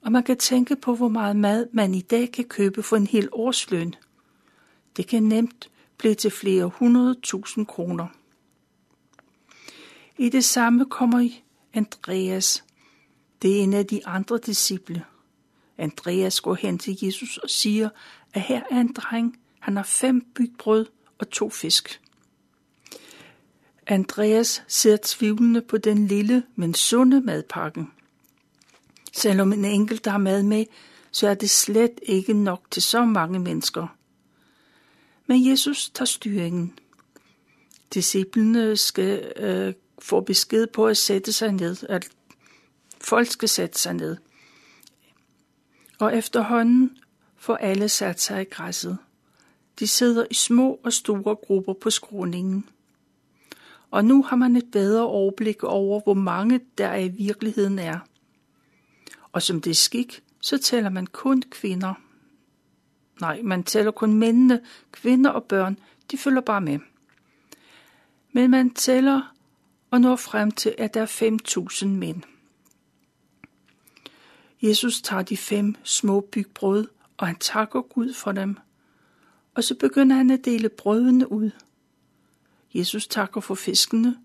Og 0.00 0.12
man 0.12 0.22
kan 0.22 0.36
tænke 0.36 0.76
på, 0.76 0.94
hvor 0.94 1.08
meget 1.08 1.36
mad 1.36 1.66
man 1.72 1.94
i 1.94 2.00
dag 2.00 2.32
kan 2.32 2.44
købe 2.44 2.82
for 2.82 2.96
en 2.96 3.06
hel 3.06 3.28
årsløn. 3.32 3.94
Det 4.96 5.06
kan 5.06 5.22
nemt 5.22 5.70
blive 5.98 6.14
til 6.14 6.30
flere 6.30 6.66
hundrede 6.66 7.14
tusind 7.22 7.66
kroner. 7.66 8.06
I 10.18 10.28
det 10.28 10.44
samme 10.44 10.84
kommer 10.84 11.28
Andreas. 11.74 12.64
Det 13.42 13.58
er 13.58 13.62
en 13.62 13.74
af 13.74 13.86
de 13.86 14.06
andre 14.06 14.38
disciple. 14.38 15.04
Andreas 15.78 16.40
går 16.40 16.54
hen 16.54 16.78
til 16.78 16.98
Jesus 17.02 17.36
og 17.36 17.50
siger, 17.50 17.88
at 18.34 18.40
her 18.40 18.62
er 18.70 18.80
en 18.80 18.92
dreng. 18.92 19.38
Han 19.68 19.76
har 19.76 19.84
fem 19.84 20.20
bygbrød 20.34 20.86
og 21.18 21.30
to 21.30 21.50
fisk. 21.50 22.00
Andreas 23.86 24.62
ser 24.68 24.96
tvivlende 25.02 25.62
på 25.62 25.78
den 25.78 26.06
lille, 26.06 26.42
men 26.56 26.74
sunde 26.74 27.20
madpakken. 27.20 27.92
Selvom 29.12 29.52
en 29.52 29.64
enkelt 29.64 30.06
har 30.06 30.18
mad 30.18 30.42
med, 30.42 30.64
så 31.10 31.28
er 31.28 31.34
det 31.34 31.50
slet 31.50 32.00
ikke 32.02 32.32
nok 32.32 32.62
til 32.70 32.82
så 32.82 33.04
mange 33.04 33.38
mennesker. 33.38 33.96
Men 35.26 35.50
Jesus 35.50 35.90
tager 35.90 36.06
styringen. 36.06 36.78
Disciplene 37.94 38.76
skal 38.76 39.32
øh, 39.36 39.74
få 39.98 40.20
besked 40.20 40.66
på 40.66 40.86
at 40.86 40.96
sætte 40.96 41.32
sig 41.32 41.52
ned, 41.52 41.76
at 41.88 42.08
folk 43.00 43.30
skal 43.30 43.48
sætte 43.48 43.78
sig 43.78 43.94
ned. 43.94 44.16
Og 45.98 46.16
efterhånden 46.16 46.98
får 47.36 47.56
alle 47.56 47.88
sat 47.88 48.20
sig 48.20 48.42
i 48.42 48.44
græsset. 48.44 48.98
De 49.78 49.86
sidder 49.86 50.26
i 50.30 50.34
små 50.34 50.80
og 50.84 50.92
store 50.92 51.36
grupper 51.36 51.72
på 51.72 51.90
skråningen 51.90 52.64
og 53.90 54.04
nu 54.04 54.22
har 54.22 54.36
man 54.36 54.56
et 54.56 54.70
bedre 54.72 55.06
overblik 55.06 55.64
over, 55.64 56.00
hvor 56.00 56.14
mange 56.14 56.60
der 56.78 56.94
i 56.94 57.08
virkeligheden 57.08 57.78
er. 57.78 57.98
Og 59.32 59.42
som 59.42 59.60
det 59.60 59.70
er 59.70 59.74
skik, 59.74 60.22
så 60.40 60.58
tæller 60.58 60.90
man 60.90 61.06
kun 61.06 61.42
kvinder. 61.50 61.94
Nej, 63.20 63.42
man 63.42 63.64
tæller 63.64 63.90
kun 63.90 64.14
mændene, 64.14 64.60
kvinder 64.92 65.30
og 65.30 65.44
børn, 65.44 65.78
de 66.10 66.18
følger 66.18 66.40
bare 66.40 66.60
med. 66.60 66.78
Men 68.32 68.50
man 68.50 68.70
tæller 68.70 69.34
og 69.90 70.00
når 70.00 70.16
frem 70.16 70.50
til, 70.50 70.74
at 70.78 70.94
der 70.94 71.02
er 71.02 71.68
5.000 71.82 71.86
mænd. 71.86 72.22
Jesus 74.62 75.02
tager 75.02 75.22
de 75.22 75.36
fem 75.36 75.74
små 75.82 76.20
bygbrød, 76.20 76.88
og 77.16 77.26
han 77.26 77.36
takker 77.36 77.80
Gud 77.80 78.14
for 78.14 78.32
dem. 78.32 78.56
Og 79.58 79.64
så 79.64 79.74
begynder 79.74 80.16
han 80.16 80.30
at 80.30 80.44
dele 80.44 80.68
brødene 80.68 81.32
ud– 81.32 81.50
Jesus 82.74 83.06
takker 83.06 83.40
for 83.40 83.54
fiskene, 83.54 84.16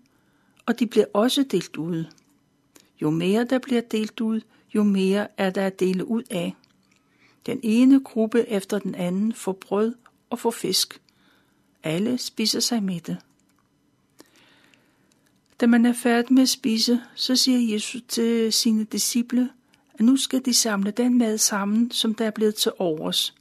og 0.66 0.78
de 0.78 0.86
bliver 0.86 1.06
også 1.14 1.42
delt 1.42 1.76
ud. 1.76 2.04
Jo 3.02 3.10
mere 3.10 3.44
der 3.44 3.58
bliver 3.58 3.80
delt 3.80 4.20
ud, 4.20 4.40
jo 4.74 4.82
mere 4.82 5.28
er 5.36 5.50
der 5.50 5.66
at 5.66 5.80
dele 5.80 6.04
ud 6.04 6.22
af. 6.30 6.54
Den 7.46 7.60
ene 7.62 8.00
gruppe 8.00 8.48
efter 8.48 8.78
den 8.78 8.94
anden 8.94 9.32
får 9.32 9.52
brød 9.52 9.94
og 10.30 10.38
får 10.38 10.50
fisk. 10.50 11.00
Alle 11.82 12.18
spiser 12.18 12.60
sig 12.60 12.82
mætte. 12.82 13.18
Da 15.60 15.66
man 15.66 15.86
er 15.86 15.92
færdig 15.92 16.32
med 16.32 16.42
at 16.42 16.48
spise, 16.48 17.00
så 17.14 17.36
siger 17.36 17.72
Jesus 17.72 18.02
til 18.08 18.52
sine 18.52 18.84
disciple, 18.84 19.50
at 19.94 20.00
nu 20.00 20.16
skal 20.16 20.44
de 20.44 20.54
samle 20.54 20.90
den 20.90 21.18
mad 21.18 21.38
sammen, 21.38 21.90
som 21.90 22.14
der 22.14 22.24
er 22.24 22.30
blevet 22.30 22.54
til 22.54 22.72
overs. 22.78 23.34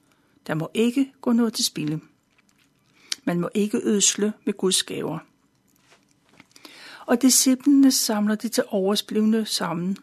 Der 0.47 0.53
må 0.53 0.69
ikke 0.73 1.13
gå 1.21 1.31
noget 1.31 1.53
til 1.53 1.65
spilde. 1.65 1.99
Man 3.23 3.39
må 3.39 3.49
ikke 3.53 3.79
ødsle 3.83 4.33
med 4.45 4.53
Guds 4.53 4.83
gaver. 4.83 5.19
Og 7.05 7.21
disciplene 7.21 7.91
samler 7.91 8.35
de 8.35 8.49
til 8.49 8.63
oversblivende 8.67 9.45
sammen. 9.45 9.97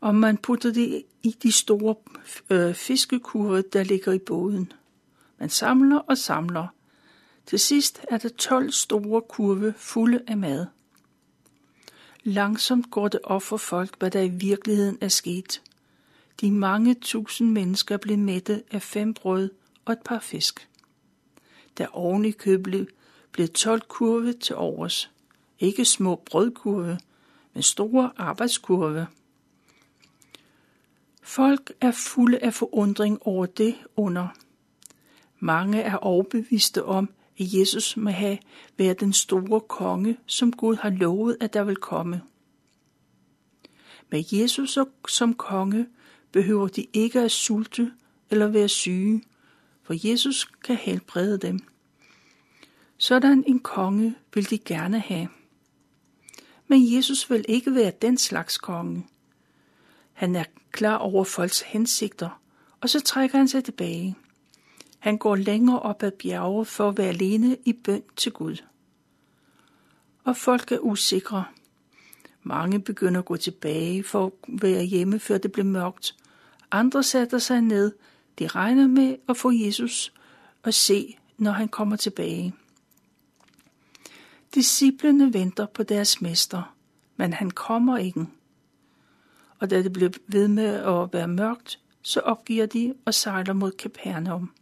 Og 0.00 0.14
man 0.14 0.36
putter 0.36 0.72
det 0.72 1.02
i 1.22 1.36
de 1.42 1.52
store 1.52 1.94
øh, 2.50 2.74
fiskekurve, 2.74 3.62
der 3.72 3.82
ligger 3.82 4.12
i 4.12 4.18
båden. 4.18 4.72
Man 5.38 5.50
samler 5.50 5.98
og 5.98 6.18
samler. 6.18 6.66
Til 7.46 7.58
sidst 7.58 8.00
er 8.08 8.18
der 8.18 8.28
12 8.28 8.70
store 8.70 9.22
kurve 9.22 9.74
fulde 9.76 10.22
af 10.26 10.36
mad. 10.36 10.66
Langsomt 12.22 12.90
går 12.90 13.08
det 13.08 13.20
op 13.24 13.42
for 13.42 13.56
folk, 13.56 13.98
hvad 13.98 14.10
der 14.10 14.20
i 14.20 14.28
virkeligheden 14.28 14.98
er 15.00 15.08
sket. 15.08 15.62
De 16.40 16.52
mange 16.52 16.94
tusind 16.94 17.50
mennesker 17.50 17.96
blev 17.96 18.18
mætte 18.18 18.62
af 18.70 18.82
fem 18.82 19.14
brød 19.14 19.50
og 19.84 19.92
et 19.92 20.02
par 20.04 20.18
fisk 20.18 20.68
der 21.78 21.86
oven 21.92 22.24
i 22.24 22.30
købet 22.30 22.88
blev 23.32 23.48
12 23.48 23.80
kurve 23.80 24.32
til 24.32 24.56
overs. 24.56 25.10
Ikke 25.58 25.84
små 25.84 26.22
brødkurve, 26.26 26.98
men 27.54 27.62
store 27.62 28.10
arbejdskurve. 28.16 29.06
Folk 31.22 31.72
er 31.80 31.90
fulde 31.90 32.38
af 32.38 32.54
forundring 32.54 33.18
over 33.22 33.46
det 33.46 33.74
under. 33.96 34.28
Mange 35.38 35.82
er 35.82 35.96
overbeviste 35.96 36.84
om, 36.84 37.10
at 37.38 37.54
Jesus 37.54 37.96
må 37.96 38.10
have 38.10 38.38
været 38.76 39.00
den 39.00 39.12
store 39.12 39.60
konge, 39.60 40.16
som 40.26 40.52
Gud 40.52 40.76
har 40.76 40.90
lovet, 40.90 41.36
at 41.40 41.52
der 41.52 41.64
vil 41.64 41.76
komme. 41.76 42.22
Med 44.10 44.24
Jesus 44.32 44.78
som 45.08 45.34
konge 45.34 45.86
behøver 46.32 46.68
de 46.68 46.86
ikke 46.92 47.20
at 47.20 47.30
sulte 47.30 47.92
eller 48.30 48.46
være 48.46 48.68
syge, 48.68 49.22
for 49.82 50.08
Jesus 50.08 50.44
kan 50.64 50.76
helbrede 50.76 51.38
dem. 51.38 51.60
Sådan 52.98 53.44
en 53.46 53.58
konge 53.58 54.14
vil 54.34 54.50
de 54.50 54.58
gerne 54.58 55.00
have. 55.00 55.28
Men 56.66 56.94
Jesus 56.96 57.30
vil 57.30 57.44
ikke 57.48 57.74
være 57.74 57.92
den 58.02 58.18
slags 58.18 58.58
konge. 58.58 59.06
Han 60.12 60.36
er 60.36 60.44
klar 60.70 60.96
over 60.96 61.24
folks 61.24 61.60
hensigter, 61.60 62.40
og 62.80 62.88
så 62.88 63.00
trækker 63.00 63.38
han 63.38 63.48
sig 63.48 63.64
tilbage. 63.64 64.16
Han 64.98 65.18
går 65.18 65.36
længere 65.36 65.80
op 65.80 66.02
ad 66.02 66.10
bjerget 66.10 66.66
for 66.66 66.88
at 66.88 66.98
være 66.98 67.08
alene 67.08 67.56
i 67.64 67.72
bøn 67.72 68.02
til 68.16 68.32
Gud. 68.32 68.56
Og 70.24 70.36
folk 70.36 70.72
er 70.72 70.78
usikre. 70.78 71.44
Mange 72.42 72.80
begynder 72.80 73.20
at 73.20 73.26
gå 73.26 73.36
tilbage 73.36 74.02
for 74.02 74.26
at 74.26 74.32
være 74.48 74.82
hjemme, 74.82 75.18
før 75.18 75.38
det 75.38 75.52
bliver 75.52 75.66
mørkt. 75.66 76.16
Andre 76.72 77.02
sætter 77.02 77.38
sig 77.38 77.60
ned. 77.60 77.92
De 78.38 78.46
regner 78.46 78.86
med 78.86 79.16
at 79.28 79.36
få 79.36 79.50
Jesus 79.50 80.12
at 80.64 80.74
se, 80.74 81.18
når 81.38 81.50
han 81.52 81.68
kommer 81.68 81.96
tilbage. 81.96 82.54
Disciplene 84.54 85.34
venter 85.34 85.66
på 85.66 85.82
deres 85.82 86.20
mester, 86.20 86.74
men 87.16 87.32
han 87.32 87.50
kommer 87.50 87.96
ikke. 87.96 88.26
Og 89.58 89.70
da 89.70 89.82
det 89.82 89.92
bliver 89.92 90.10
ved 90.26 90.48
med 90.48 90.64
at 90.64 91.12
være 91.12 91.28
mørkt, 91.28 91.78
så 92.02 92.20
opgiver 92.20 92.66
de 92.66 92.94
og 93.04 93.14
sejler 93.14 93.52
mod 93.52 93.72
Capernaum. 93.78 94.52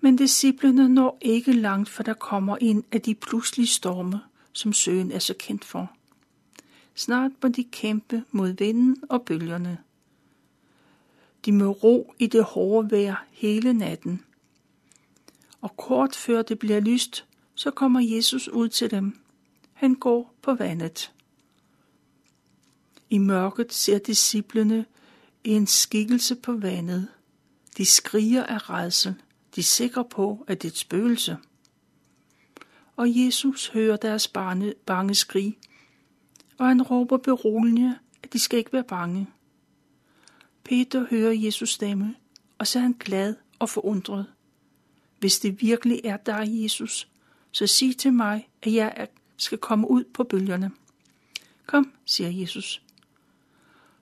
Men 0.00 0.16
disciplene 0.16 0.88
når 0.88 1.18
ikke 1.20 1.52
langt, 1.52 1.88
for 1.88 2.02
der 2.02 2.14
kommer 2.14 2.56
en 2.60 2.84
af 2.92 3.00
de 3.00 3.14
pludselige 3.14 3.66
storme, 3.66 4.20
som 4.52 4.72
søen 4.72 5.12
er 5.12 5.18
så 5.18 5.34
kendt 5.38 5.64
for. 5.64 5.92
Snart 6.94 7.30
må 7.42 7.48
de 7.48 7.64
kæmpe 7.64 8.24
mod 8.30 8.50
vinden 8.50 8.96
og 9.10 9.22
bølgerne. 9.22 9.78
De 11.44 11.52
med 11.52 11.84
ro 11.84 12.14
i 12.18 12.26
det 12.26 12.44
hårde 12.44 12.90
vejr 12.90 13.26
hele 13.30 13.72
natten. 13.72 14.24
Og 15.60 15.76
kort 15.76 16.16
før 16.16 16.42
det 16.42 16.58
bliver 16.58 16.80
lyst, 16.80 17.24
så 17.54 17.70
kommer 17.70 18.00
Jesus 18.00 18.48
ud 18.48 18.68
til 18.68 18.90
dem. 18.90 19.18
Han 19.72 19.94
går 19.94 20.34
på 20.42 20.54
vandet. 20.54 21.12
I 23.10 23.18
mørket 23.18 23.72
ser 23.72 23.98
disciplene 23.98 24.84
en 25.44 25.66
skikkelse 25.66 26.34
på 26.34 26.52
vandet. 26.52 27.08
De 27.76 27.84
skriger 27.84 28.44
af 28.44 28.70
redsel. 28.70 29.14
De 29.54 29.60
er 29.60 29.64
sikre 29.64 30.04
på, 30.04 30.44
at 30.48 30.62
det 30.62 30.68
er 30.68 30.72
et 30.72 30.78
spøgelse. 30.78 31.36
Og 32.96 33.24
Jesus 33.24 33.68
hører 33.68 33.96
deres 33.96 34.28
barne, 34.28 34.74
bange 34.86 35.14
skrig, 35.14 35.58
og 36.58 36.68
han 36.68 36.82
råber 36.82 37.16
beroligende, 37.16 37.98
at 38.22 38.32
de 38.32 38.38
skal 38.38 38.58
ikke 38.58 38.72
være 38.72 38.84
bange. 38.84 39.26
Peter 40.72 41.06
hører 41.10 41.32
Jesus 41.32 41.70
stemme, 41.70 42.14
og 42.58 42.66
så 42.66 42.78
er 42.78 42.82
han 42.82 42.96
glad 43.00 43.34
og 43.58 43.68
forundret. 43.68 44.26
Hvis 45.18 45.38
det 45.38 45.60
virkelig 45.60 46.00
er 46.04 46.16
dig, 46.16 46.48
Jesus, 46.48 47.08
så 47.50 47.66
sig 47.66 47.98
til 47.98 48.12
mig, 48.12 48.48
at 48.62 48.72
jeg 48.72 49.08
skal 49.36 49.58
komme 49.58 49.90
ud 49.90 50.04
på 50.04 50.24
bølgerne. 50.24 50.70
Kom, 51.66 51.92
siger 52.04 52.30
Jesus. 52.30 52.82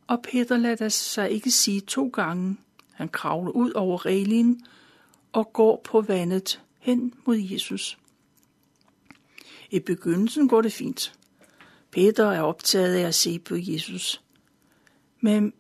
Og 0.07 0.23
Peter 0.23 0.57
lader 0.57 0.89
sig 0.89 1.31
ikke 1.31 1.51
sige 1.51 1.81
to 1.81 2.09
gange. 2.09 2.57
Han 2.93 3.09
kravler 3.09 3.51
ud 3.51 3.73
over 3.73 4.07
reglingen 4.07 4.67
og 5.33 5.53
går 5.53 5.81
på 5.85 6.01
vandet 6.01 6.63
hen 6.79 7.15
mod 7.25 7.37
Jesus. 7.37 7.99
I 9.71 9.79
begyndelsen 9.79 10.49
går 10.49 10.63
det 10.63 10.73
fint. 10.73 11.15
Peter 11.91 12.27
er 12.27 12.43
optaget 12.43 12.95
af 12.95 13.07
at 13.07 13.15
se 13.15 13.39
på 13.39 13.55
Jesus. 13.59 14.23
Men 15.21 15.53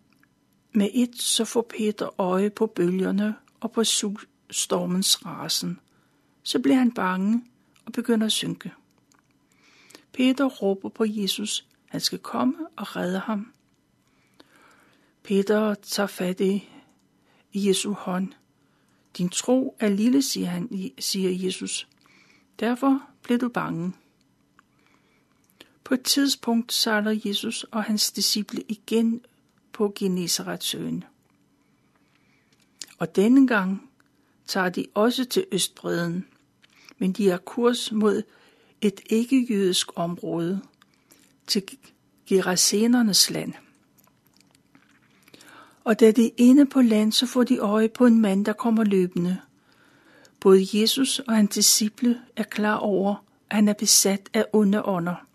med 0.72 0.88
et 0.92 1.22
så 1.22 1.44
får 1.44 1.62
Peter 1.62 2.20
øje 2.20 2.50
på 2.50 2.66
bølgerne 2.66 3.34
og 3.60 3.72
på 3.72 3.84
stormens 4.50 5.26
rasen. 5.26 5.80
Så 6.42 6.58
bliver 6.58 6.76
han 6.76 6.92
bange 6.92 7.44
og 7.86 7.92
begynder 7.92 8.26
at 8.26 8.32
synke. 8.32 8.72
Peter 10.12 10.44
råber 10.44 10.88
på 10.88 11.04
Jesus. 11.08 11.66
Han 11.88 12.00
skal 12.00 12.18
komme 12.18 12.54
og 12.76 12.96
redde 12.96 13.18
ham. 13.18 13.52
Peter 15.22 15.74
tager 15.74 16.06
fat 16.06 16.40
i 16.40 16.68
Jesu 17.54 17.92
hånd. 17.92 18.32
Din 19.18 19.28
tro 19.28 19.76
er 19.80 19.88
lille, 19.88 20.22
siger, 20.22 20.46
han, 20.46 20.90
siger 20.98 21.46
Jesus. 21.46 21.88
Derfor 22.60 23.02
bliver 23.22 23.38
du 23.38 23.48
bange. 23.48 23.92
På 25.84 25.94
et 25.94 26.02
tidspunkt 26.02 26.72
sejler 26.72 27.20
Jesus 27.24 27.64
og 27.64 27.84
hans 27.84 28.12
disciple 28.12 28.62
igen 28.68 29.20
på 29.80 29.92
Genesaretsøen. 29.94 31.04
Og 32.98 33.16
denne 33.16 33.46
gang 33.46 33.90
tager 34.46 34.68
de 34.68 34.86
også 34.94 35.24
til 35.24 35.46
Østbreden, 35.52 36.26
men 36.98 37.12
de 37.12 37.30
er 37.30 37.36
kurs 37.38 37.92
mod 37.92 38.22
et 38.80 39.00
ikke-jødisk 39.10 39.88
område, 39.96 40.60
til 41.46 41.62
Gerasenernes 42.26 43.30
land. 43.30 43.52
Og 45.84 46.00
da 46.00 46.10
de 46.10 46.26
er 46.26 46.30
inde 46.36 46.66
på 46.66 46.80
land, 46.80 47.12
så 47.12 47.26
får 47.26 47.44
de 47.44 47.58
øje 47.58 47.88
på 47.88 48.06
en 48.06 48.20
mand, 48.20 48.44
der 48.44 48.52
kommer 48.52 48.84
løbende. 48.84 49.40
Både 50.40 50.66
Jesus 50.72 51.18
og 51.18 51.34
hans 51.34 51.54
disciple 51.54 52.20
er 52.36 52.44
klar 52.44 52.76
over, 52.76 53.24
at 53.50 53.56
han 53.56 53.68
er 53.68 53.74
besat 53.74 54.30
af 54.34 54.44
onde 54.52 54.84
ånder. 54.84 55.29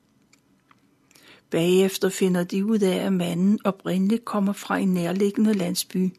Bagefter 1.50 2.10
finder 2.10 2.44
de 2.44 2.66
ud 2.66 2.80
af, 2.80 2.96
at 3.06 3.14
manden 3.14 3.60
oprindeligt 3.64 4.26
kommer 4.26 4.54
fra 4.54 4.78
en 4.78 4.94
nærliggende 4.94 5.54
landsby. 5.54 6.14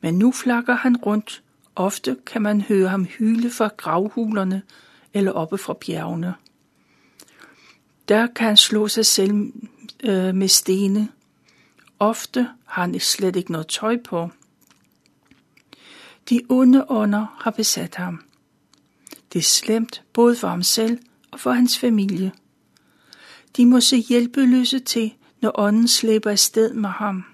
Men 0.00 0.18
nu 0.18 0.32
flakker 0.32 0.74
han 0.74 0.96
rundt. 0.96 1.42
Ofte 1.76 2.16
kan 2.26 2.42
man 2.42 2.60
høre 2.60 2.88
ham 2.88 3.04
hyle 3.04 3.50
fra 3.50 3.70
gravhulerne 3.76 4.62
eller 5.14 5.32
oppe 5.32 5.58
fra 5.58 5.74
bjergene. 5.74 6.34
Der 8.08 8.26
kan 8.26 8.46
han 8.46 8.56
slå 8.56 8.88
sig 8.88 9.06
selv 9.06 9.52
øh, 10.04 10.34
med 10.34 10.48
stene. 10.48 11.08
Ofte 11.98 12.48
har 12.64 12.82
han 12.82 13.00
slet 13.00 13.36
ikke 13.36 13.52
noget 13.52 13.66
tøj 13.66 13.96
på. 14.04 14.30
De 16.30 16.40
onde 16.48 16.84
ånder 16.88 17.26
har 17.40 17.50
besat 17.50 17.94
ham. 17.94 18.22
Det 19.32 19.38
er 19.38 19.42
slemt 19.42 20.02
både 20.12 20.36
for 20.36 20.48
ham 20.48 20.62
selv 20.62 20.98
og 21.30 21.40
for 21.40 21.52
hans 21.52 21.78
familie. 21.78 22.32
De 23.58 23.66
må 23.66 23.80
se 23.80 23.96
hjælpeløse 23.96 24.78
til, 24.78 25.14
når 25.40 25.52
ånden 25.54 25.88
slæber 25.88 26.30
afsted 26.30 26.74
med 26.74 26.88
ham. 26.88 27.24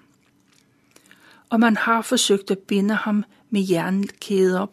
Og 1.51 1.61
man 1.61 1.77
har 1.77 2.03
forsøgt 2.03 2.51
at 2.51 2.59
binde 2.59 2.95
ham 2.95 3.25
med 3.51 3.67
jernkæder, 3.71 4.67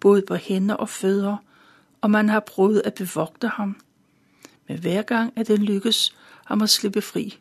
både 0.00 0.22
på 0.22 0.34
hænder 0.34 0.74
og 0.74 0.88
fødder, 0.88 1.36
og 2.00 2.10
man 2.10 2.28
har 2.28 2.40
prøvet 2.40 2.82
at 2.84 2.94
bevogte 2.94 3.48
ham. 3.48 3.80
Men 4.68 4.78
hver 4.78 5.02
gang 5.02 5.32
er 5.36 5.42
det 5.42 5.58
lykkes 5.58 6.16
ham 6.44 6.62
at 6.62 6.70
slippe 6.70 7.02
fri, 7.02 7.38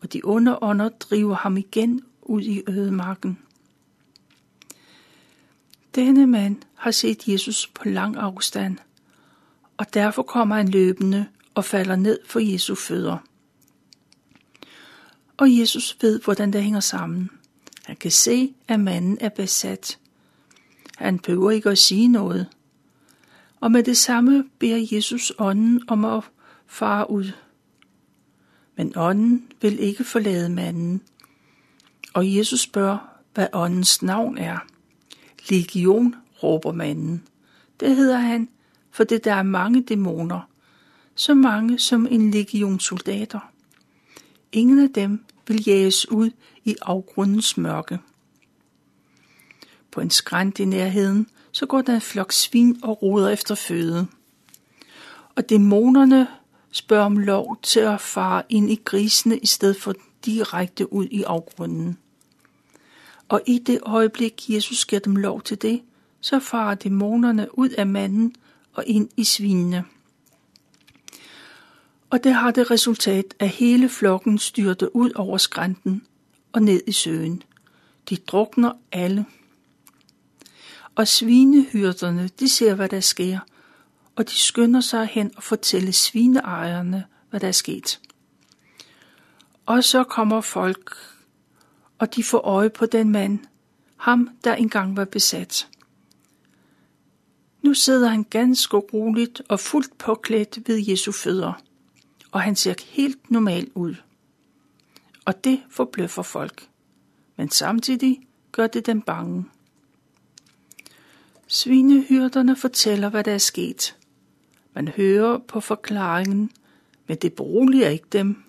og 0.00 0.12
de 0.12 0.20
onde 0.24 0.58
ånder 0.62 0.88
driver 0.88 1.34
ham 1.34 1.56
igen 1.56 2.02
ud 2.22 2.42
i 2.42 2.62
ødemarken. 2.68 3.38
Denne 5.94 6.26
mand 6.26 6.56
har 6.74 6.90
set 6.90 7.28
Jesus 7.28 7.66
på 7.66 7.88
lang 7.88 8.16
afstand, 8.16 8.78
og 9.76 9.94
derfor 9.94 10.22
kommer 10.22 10.56
han 10.56 10.68
løbende 10.68 11.26
og 11.54 11.64
falder 11.64 11.96
ned 11.96 12.18
for 12.26 12.40
Jesu 12.40 12.74
fødder. 12.74 13.18
Og 15.36 15.58
Jesus 15.58 15.96
ved, 16.00 16.20
hvordan 16.20 16.52
det 16.52 16.62
hænger 16.62 16.80
sammen. 16.80 17.30
Han 17.84 17.96
kan 17.96 18.10
se, 18.10 18.54
at 18.68 18.80
manden 18.80 19.18
er 19.20 19.28
besat. 19.28 19.98
Han 20.96 21.18
behøver 21.18 21.50
ikke 21.50 21.70
at 21.70 21.78
sige 21.78 22.08
noget. 22.08 22.46
Og 23.60 23.72
med 23.72 23.82
det 23.82 23.96
samme 23.96 24.44
beder 24.58 24.88
Jesus 24.92 25.32
ånden 25.38 25.82
om 25.88 26.04
at 26.04 26.24
fare 26.66 27.10
ud. 27.10 27.32
Men 28.76 28.92
ånden 28.96 29.46
vil 29.60 29.80
ikke 29.80 30.04
forlade 30.04 30.48
manden. 30.48 31.02
Og 32.14 32.36
Jesus 32.36 32.60
spørger, 32.60 32.98
hvad 33.34 33.46
åndens 33.52 34.02
navn 34.02 34.38
er. 34.38 34.58
Legion, 35.48 36.14
råber 36.42 36.72
manden. 36.72 37.26
Det 37.80 37.96
hedder 37.96 38.18
han, 38.18 38.48
for 38.90 39.04
det 39.04 39.24
der 39.24 39.34
er 39.34 39.42
mange 39.42 39.82
dæmoner, 39.82 40.49
så 41.14 41.34
mange 41.34 41.78
som 41.78 42.06
en 42.10 42.30
legion 42.30 42.80
soldater. 42.80 43.40
Ingen 44.52 44.78
af 44.78 44.90
dem 44.90 45.24
vil 45.48 45.62
jages 45.66 46.10
ud 46.10 46.30
i 46.64 46.76
afgrundens 46.82 47.56
mørke. 47.56 47.98
På 49.90 50.00
en 50.00 50.10
skrænt 50.10 50.58
i 50.58 50.64
nærheden, 50.64 51.26
så 51.52 51.66
går 51.66 51.82
der 51.82 51.94
en 51.94 52.00
flok 52.00 52.32
svin 52.32 52.80
og 52.82 53.02
roder 53.02 53.28
efter 53.28 53.54
føde. 53.54 54.06
Og 55.36 55.50
dæmonerne 55.50 56.26
spørger 56.70 57.04
om 57.04 57.18
lov 57.18 57.58
til 57.62 57.80
at 57.80 58.00
fare 58.00 58.42
ind 58.48 58.70
i 58.70 58.80
grisene 58.84 59.38
i 59.38 59.46
stedet 59.46 59.76
for 59.76 59.94
direkte 60.24 60.92
ud 60.92 61.06
i 61.10 61.22
afgrunden. 61.22 61.98
Og 63.28 63.42
i 63.46 63.58
det 63.58 63.78
øjeblik, 63.82 64.42
Jesus 64.48 64.84
giver 64.84 65.00
dem 65.00 65.16
lov 65.16 65.42
til 65.42 65.62
det, 65.62 65.82
så 66.20 66.38
farer 66.38 66.74
dæmonerne 66.74 67.58
ud 67.58 67.68
af 67.68 67.86
manden 67.86 68.34
og 68.72 68.84
ind 68.86 69.08
i 69.16 69.24
svinene 69.24 69.84
og 72.10 72.24
det 72.24 72.34
har 72.34 72.50
det 72.50 72.70
resultat, 72.70 73.34
at 73.38 73.48
hele 73.48 73.88
flokken 73.88 74.38
styrter 74.38 74.86
ud 74.86 75.10
over 75.14 75.38
skrænten 75.38 76.06
og 76.52 76.62
ned 76.62 76.80
i 76.86 76.92
søen. 76.92 77.42
De 78.08 78.16
drukner 78.16 78.72
alle. 78.92 79.26
Og 80.94 81.08
svinehyrderne, 81.08 82.28
de 82.40 82.48
ser, 82.48 82.74
hvad 82.74 82.88
der 82.88 83.00
sker, 83.00 83.38
og 84.16 84.28
de 84.28 84.34
skynder 84.34 84.80
sig 84.80 85.06
hen 85.06 85.30
og 85.36 85.42
fortæller 85.42 85.92
svineejerne, 85.92 87.04
hvad 87.30 87.40
der 87.40 87.48
er 87.48 87.52
sket. 87.52 88.00
Og 89.66 89.84
så 89.84 90.04
kommer 90.04 90.40
folk, 90.40 90.94
og 91.98 92.14
de 92.14 92.24
får 92.24 92.38
øje 92.38 92.70
på 92.70 92.86
den 92.86 93.10
mand, 93.10 93.38
ham 93.96 94.28
der 94.44 94.54
engang 94.54 94.96
var 94.96 95.04
besat. 95.04 95.68
Nu 97.62 97.74
sidder 97.74 98.08
han 98.08 98.24
ganske 98.24 98.76
roligt 98.76 99.42
og 99.48 99.60
fuldt 99.60 99.98
påklædt 99.98 100.58
ved 100.66 100.84
Jesu 100.88 101.12
fødder, 101.12 101.52
og 102.32 102.42
han 102.42 102.56
ser 102.56 102.74
helt 102.86 103.30
normal 103.30 103.70
ud. 103.74 103.94
Og 105.24 105.44
det 105.44 105.62
forbløffer 105.70 106.22
folk, 106.22 106.68
men 107.36 107.50
samtidig 107.50 108.20
gør 108.52 108.66
det 108.66 108.86
dem 108.86 109.02
bange. 109.02 109.44
Svinehyrderne 111.46 112.56
fortæller, 112.56 113.08
hvad 113.08 113.24
der 113.24 113.34
er 113.34 113.38
sket. 113.38 113.96
Man 114.74 114.88
hører 114.88 115.38
på 115.38 115.60
forklaringen, 115.60 116.50
men 117.06 117.16
det 117.16 117.32
beroliger 117.32 117.88
ikke 117.88 118.06
dem. 118.12 118.42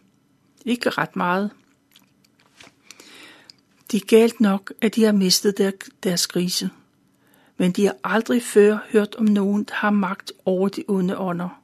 Ikke 0.65 0.89
ret 0.89 1.15
meget. 1.15 1.51
De 3.91 3.97
er 3.97 4.05
galt 4.07 4.41
nok, 4.41 4.73
at 4.81 4.95
de 4.95 5.03
har 5.03 5.11
mistet 5.11 5.57
der, 5.57 5.71
deres 6.03 6.27
grise, 6.27 6.69
men 7.57 7.71
de 7.71 7.85
har 7.85 7.95
aldrig 8.03 8.43
før 8.43 8.77
hørt 8.91 9.15
om 9.15 9.25
nogen, 9.25 9.63
der 9.63 9.73
har 9.73 9.89
magt 9.89 10.31
over 10.45 10.69
de 10.69 10.83
onde 10.87 11.17
ånder. 11.17 11.60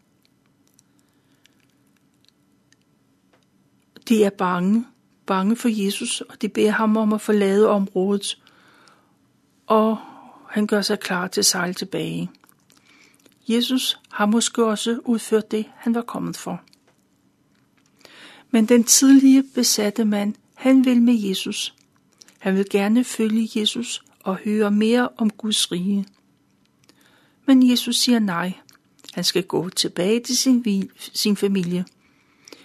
De 4.10 4.24
er 4.24 4.30
bange, 4.30 4.86
bange 5.26 5.56
for 5.56 5.70
Jesus, 5.86 6.22
og 6.22 6.42
de 6.42 6.50
beder 6.50 6.72
ham 6.72 6.98
om 6.98 7.14
at 7.14 7.22
forlade 7.22 7.70
området, 7.70 8.44
og 9.68 9.98
han 10.50 10.68
gør 10.68 10.82
sig 10.82 11.00
klar 11.00 11.28
til 11.28 11.42
at 11.42 11.46
sejle 11.46 11.74
tilbage. 11.74 12.30
Jesus 13.48 14.00
har 14.12 14.26
måske 14.26 14.66
også 14.66 15.00
udført 15.06 15.52
det, 15.52 15.66
han 15.76 15.96
var 15.96 16.02
kommet 16.02 16.38
for. 16.38 16.62
Men 18.52 18.66
den 18.66 18.84
tidlige 18.84 19.44
besatte 19.56 20.06
mand, 20.06 20.36
han 20.54 20.86
vil 20.86 21.02
med 21.02 21.14
Jesus. 21.14 21.76
Han 22.40 22.56
vil 22.56 22.66
gerne 22.70 23.04
følge 23.04 23.50
Jesus 23.56 24.04
og 24.20 24.36
høre 24.36 24.72
mere 24.72 25.10
om 25.18 25.30
Guds 25.30 25.72
rige. 25.72 26.06
Men 27.46 27.70
Jesus 27.70 27.96
siger 27.96 28.20
nej. 28.20 28.54
Han 29.14 29.24
skal 29.24 29.44
gå 29.44 29.70
tilbage 29.70 30.20
til 30.20 30.38
sin, 30.38 30.90
sin 30.98 31.36
familie. 31.36 31.86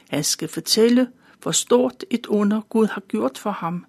Han 0.09 0.25
skal 0.25 0.49
fortælle, 0.49 1.09
hvor 1.43 1.53
stort 1.53 2.05
et 2.11 2.27
under 2.27 2.61
Gud 2.61 2.87
har 2.87 3.01
gjort 3.01 3.39
for 3.39 3.51
ham. 3.51 3.87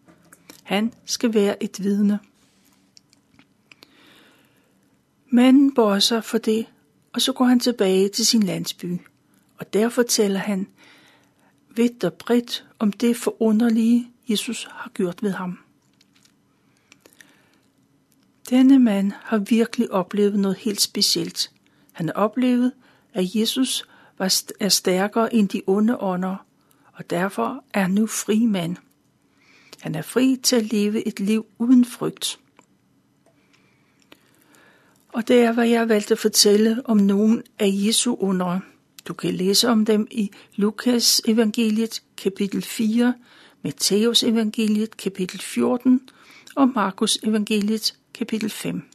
Han 0.63 0.93
skal 1.05 1.33
være 1.33 1.63
et 1.63 1.83
vidne. 1.83 2.19
Manden 5.29 5.73
bøjer 5.75 5.99
sig 5.99 6.23
for 6.23 6.37
det, 6.37 6.65
og 7.13 7.21
så 7.21 7.33
går 7.33 7.45
han 7.45 7.59
tilbage 7.59 8.09
til 8.09 8.25
sin 8.25 8.43
landsby. 8.43 8.97
Og 9.57 9.73
der 9.73 9.89
fortæller 9.89 10.39
han 10.39 10.67
vidt 11.75 12.03
og 12.03 12.13
bredt 12.13 12.65
om 12.79 12.91
det 12.91 13.17
forunderlige, 13.17 14.07
Jesus 14.29 14.67
har 14.71 14.89
gjort 14.93 15.23
ved 15.23 15.31
ham. 15.31 15.59
Denne 18.49 18.79
mand 18.79 19.11
har 19.21 19.37
virkelig 19.37 19.91
oplevet 19.91 20.39
noget 20.39 20.57
helt 20.57 20.81
specielt. 20.81 21.51
Han 21.91 22.05
har 22.05 22.13
oplevet, 22.13 22.71
at 23.13 23.35
Jesus 23.35 23.85
er 24.59 24.69
stærkere 24.69 25.35
end 25.35 25.49
de 25.49 25.61
onde 25.67 25.97
ånder, 25.97 26.45
og 26.93 27.09
derfor 27.09 27.63
er 27.73 27.87
nu 27.87 28.07
fri 28.07 28.45
mand. 28.45 28.75
Han 29.79 29.95
er 29.95 30.01
fri 30.01 30.39
til 30.43 30.55
at 30.55 30.71
leve 30.71 31.07
et 31.07 31.19
liv 31.19 31.45
uden 31.59 31.85
frygt. 31.85 32.39
Og 35.13 35.27
det 35.27 35.39
er, 35.39 35.51
hvad 35.51 35.67
jeg 35.67 35.89
valgte 35.89 36.11
at 36.11 36.19
fortælle 36.19 36.81
om 36.85 36.97
nogen 36.97 37.43
af 37.59 37.69
Jesu 37.71 38.15
under. 38.15 38.59
Du 39.07 39.13
kan 39.13 39.33
læse 39.33 39.69
om 39.69 39.85
dem 39.85 40.07
i 40.11 40.31
Lukas 40.55 41.21
evangeliet 41.27 42.03
kapitel 42.17 42.61
4, 42.61 43.13
Matthæus 43.61 44.23
evangeliet 44.23 44.97
kapitel 44.97 45.39
14 45.39 46.01
og 46.55 46.69
Markus 46.75 47.17
evangeliet 47.23 47.95
kapitel 48.13 48.49
5. 48.49 48.92